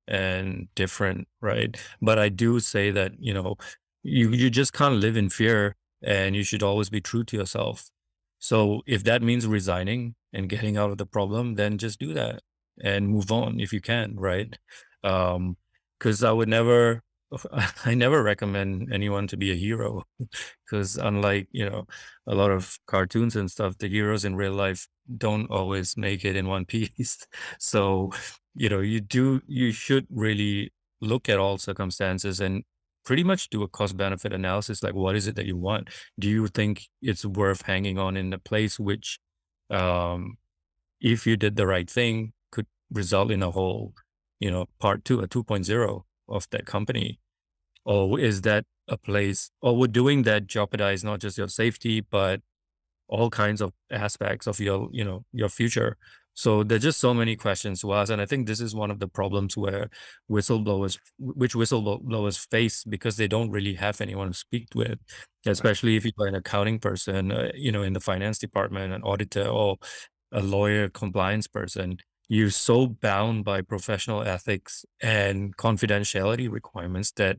and 0.09 0.69
different, 0.75 1.29
right? 1.41 1.77
But 2.01 2.19
I 2.19 2.29
do 2.31 2.61
say 2.61 2.91
that, 2.91 3.13
you 3.19 3.35
know, 3.35 3.57
you 4.03 4.31
you 4.31 4.51
just 4.51 4.73
can't 4.73 4.97
live 4.97 5.17
in 5.17 5.31
fear 5.31 5.77
and 6.03 6.35
you 6.35 6.43
should 6.43 6.63
always 6.63 6.91
be 6.91 7.01
true 7.01 7.25
to 7.25 7.37
yourself. 7.37 7.91
So 8.39 8.83
if 8.87 9.05
that 9.05 9.23
means 9.23 9.47
resigning 9.47 10.15
and 10.33 10.49
getting 10.49 10.77
out 10.77 10.91
of 10.91 10.99
the 10.99 11.07
problem, 11.07 11.55
then 11.55 11.79
just 11.79 12.01
do 12.01 12.13
that 12.15 12.41
and 12.83 13.09
move 13.09 13.31
on 13.31 13.61
if 13.61 13.73
you 13.73 13.81
can, 13.81 14.17
right? 14.17 14.59
Um, 15.05 15.57
because 15.99 16.25
I 16.25 16.33
would 16.33 16.49
never 16.49 17.03
I 17.85 17.95
never 17.95 18.23
recommend 18.23 18.93
anyone 18.93 19.27
to 19.29 19.37
be 19.37 19.53
a 19.53 19.55
hero 19.57 20.05
because 20.67 20.97
unlike, 20.97 21.49
you 21.53 21.69
know, 21.69 21.87
a 22.27 22.35
lot 22.35 22.51
of 22.51 22.79
cartoons 22.87 23.37
and 23.37 23.51
stuff, 23.51 23.79
the 23.79 23.89
heroes 23.89 24.25
in 24.25 24.37
real 24.37 24.53
life 24.53 24.87
don't 25.19 25.51
always 25.51 25.97
make 25.97 26.25
it 26.25 26.37
in 26.37 26.47
one 26.49 26.65
piece. 26.67 27.27
So, 27.59 28.13
you 28.55 28.69
know, 28.69 28.81
you 28.81 29.01
do 29.01 29.41
you 29.47 29.73
should 29.73 30.07
really 30.11 30.73
look 31.01 31.29
at 31.29 31.39
all 31.39 31.59
circumstances 31.59 32.41
and 32.41 32.65
pretty 33.05 33.25
much 33.25 33.51
do 33.51 33.63
a 33.65 33.69
cost 33.69 33.97
benefit 33.97 34.33
analysis 34.33 34.83
like 34.83 34.95
what 34.95 35.17
is 35.17 35.27
it 35.27 35.35
that 35.37 35.47
you 35.47 35.57
want? 35.57 35.89
Do 36.19 36.29
you 36.29 36.47
think 36.49 36.87
it's 37.01 37.25
worth 37.25 37.63
hanging 37.63 37.99
on 37.99 38.17
in 38.17 38.33
a 38.33 38.39
place 38.39 38.79
which 38.79 39.19
um 39.71 40.37
if 41.01 41.27
you 41.27 41.37
did 41.39 41.57
the 41.57 41.67
right 41.69 41.91
thing 41.91 42.35
could 42.53 42.67
result 42.93 43.31
in 43.33 43.43
a 43.43 43.53
whole, 43.53 43.95
you 44.41 44.51
know, 44.51 44.67
part 44.81 45.05
2, 45.07 45.21
a 45.21 45.29
2.0 45.29 46.05
of 46.29 46.49
that 46.53 46.67
company? 46.67 47.21
Or 47.85 48.19
is 48.19 48.43
that 48.43 48.65
a 48.89 48.97
place 48.97 49.51
or 49.61 49.77
would 49.77 49.93
doing 49.93 50.23
that 50.23 50.47
jeopardize 50.47 51.05
not 51.05 51.21
just 51.21 51.39
your 51.39 51.49
safety, 51.49 52.01
but 52.01 52.41
all 53.09 53.31
kinds 53.31 53.61
of 53.61 53.73
aspects 53.91 54.47
of 54.47 54.61
your, 54.61 54.89
you 54.93 55.05
know, 55.05 55.25
your 55.33 55.49
future? 55.49 55.97
So 56.35 56.63
there's 56.63 56.83
just 56.83 56.99
so 56.99 57.13
many 57.13 57.37
questions 57.37 57.83
to 57.83 57.93
ask. 57.93 58.11
And 58.11 58.23
I 58.23 58.27
think 58.27 58.47
this 58.47 58.61
is 58.61 58.75
one 58.75 58.91
of 58.91 58.99
the 58.99 59.09
problems 59.09 59.57
where 59.57 59.91
whistleblowers, 60.31 60.99
which 61.19 61.53
whistleblowers 61.53 62.49
face 62.51 62.85
because 62.85 63.17
they 63.17 63.29
don't 63.29 63.51
really 63.51 63.75
have 63.75 64.01
anyone 64.01 64.29
to 64.29 64.35
speak 64.35 64.69
with, 64.75 64.99
especially 65.45 65.97
if 65.97 66.05
you're 66.05 66.27
an 66.27 66.35
accounting 66.35 66.79
person, 66.79 67.33
uh, 67.33 67.51
you 67.55 67.71
know, 67.71 67.83
in 67.83 67.93
the 67.93 68.01
finance 68.01 68.39
department, 68.39 68.95
an 68.95 69.03
auditor, 69.03 69.47
or 69.47 69.77
a 70.33 70.41
lawyer 70.41 70.89
compliance 70.89 71.47
person, 71.47 71.99
you're 72.29 72.51
so 72.51 72.87
bound 72.87 73.45
by 73.45 73.61
professional 73.61 74.23
ethics 74.23 74.87
and 75.03 75.55
confidentiality 75.59 76.51
requirements 76.51 77.13
that 77.13 77.37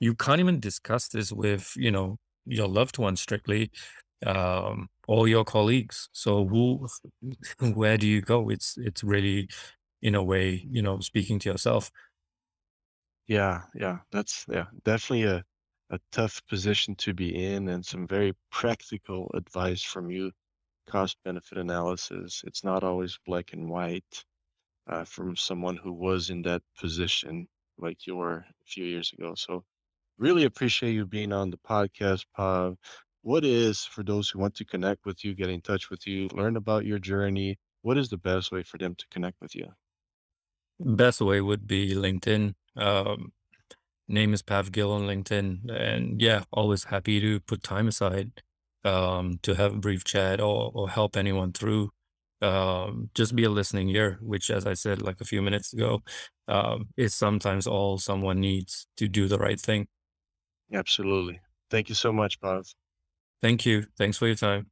you 0.00 0.14
can't 0.14 0.40
even 0.40 0.60
discuss 0.60 1.08
this 1.08 1.32
with, 1.32 1.72
you 1.76 1.90
know, 1.90 2.18
your 2.44 2.68
loved 2.68 2.98
ones 2.98 3.20
strictly, 3.20 3.70
um, 4.26 4.88
or 5.08 5.28
your 5.28 5.44
colleagues. 5.44 6.08
So 6.12 6.46
who, 6.46 6.88
where 7.74 7.98
do 7.98 8.06
you 8.06 8.20
go? 8.22 8.48
It's 8.50 8.76
it's 8.78 9.02
really, 9.04 9.48
in 10.02 10.14
a 10.14 10.22
way, 10.22 10.66
you 10.70 10.82
know, 10.82 11.00
speaking 11.00 11.38
to 11.40 11.50
yourself. 11.50 11.90
Yeah, 13.28 13.62
yeah, 13.74 14.00
that's 14.10 14.44
yeah, 14.48 14.66
definitely 14.84 15.24
a 15.24 15.44
a 15.90 16.00
tough 16.10 16.44
position 16.48 16.96
to 16.96 17.14
be 17.14 17.44
in 17.44 17.68
and 17.68 17.84
some 17.86 18.08
very 18.08 18.34
practical 18.50 19.30
advice 19.34 19.82
from 19.82 20.10
you. 20.10 20.32
Cost 20.86 21.18
benefit 21.24 21.58
analysis. 21.58 22.42
It's 22.46 22.64
not 22.64 22.84
always 22.84 23.18
black 23.26 23.52
and 23.52 23.68
white 23.70 24.24
uh, 24.88 25.04
from 25.04 25.36
someone 25.36 25.76
who 25.78 25.92
was 25.92 26.30
in 26.30 26.42
that 26.42 26.62
position 26.78 27.48
like 27.78 28.06
you 28.06 28.16
were 28.16 28.38
a 28.38 28.54
few 28.66 28.84
years 28.86 29.12
ago. 29.14 29.34
So 29.36 29.64
really 30.18 30.44
appreciate 30.44 30.92
you 30.92 31.06
being 31.06 31.32
on 31.32 31.50
the 31.50 31.58
podcast, 31.58 32.24
Pav. 32.36 32.76
What 33.22 33.44
is 33.44 33.84
for 33.84 34.04
those 34.04 34.28
who 34.28 34.38
want 34.38 34.54
to 34.56 34.64
connect 34.64 35.04
with 35.04 35.24
you, 35.24 35.34
get 35.34 35.50
in 35.50 35.60
touch 35.60 35.90
with 35.90 36.06
you, 36.06 36.28
learn 36.32 36.56
about 36.56 36.84
your 36.86 36.98
journey? 36.98 37.58
What 37.82 37.98
is 37.98 38.08
the 38.08 38.16
best 38.16 38.52
way 38.52 38.62
for 38.62 38.78
them 38.78 38.94
to 38.94 39.04
connect 39.10 39.40
with 39.40 39.54
you? 39.54 39.68
Best 40.78 41.20
way 41.20 41.40
would 41.40 41.66
be 41.66 41.94
LinkedIn. 41.94 42.54
Um, 42.76 43.32
name 44.08 44.32
is 44.34 44.42
Pav 44.42 44.72
Gill 44.72 44.92
on 44.92 45.02
LinkedIn, 45.02 45.70
and 45.70 46.20
yeah, 46.20 46.44
always 46.52 46.84
happy 46.84 47.20
to 47.20 47.40
put 47.40 47.62
time 47.62 47.88
aside 47.88 48.42
um, 48.84 49.38
to 49.42 49.54
have 49.54 49.74
a 49.74 49.78
brief 49.78 50.04
chat 50.04 50.40
or 50.40 50.70
or 50.74 50.88
help 50.90 51.16
anyone 51.16 51.52
through. 51.52 51.90
Um, 52.42 53.10
just 53.14 53.34
be 53.34 53.44
a 53.44 53.50
listening 53.50 53.88
ear, 53.88 54.18
which, 54.20 54.50
as 54.50 54.66
I 54.66 54.74
said 54.74 55.00
like 55.00 55.20
a 55.20 55.24
few 55.24 55.40
minutes 55.40 55.72
ago, 55.72 56.02
um, 56.48 56.88
is 56.96 57.14
sometimes 57.14 57.66
all 57.66 57.98
someone 57.98 58.40
needs 58.40 58.86
to 58.98 59.08
do 59.08 59.26
the 59.26 59.38
right 59.38 59.58
thing. 59.58 59.88
Absolutely. 60.72 61.40
Thank 61.70 61.88
you 61.88 61.94
so 61.94 62.12
much, 62.12 62.40
Pav. 62.40 62.66
Thank 63.42 63.66
you. 63.66 63.86
Thanks 63.96 64.18
for 64.18 64.26
your 64.26 64.36
time. 64.36 64.70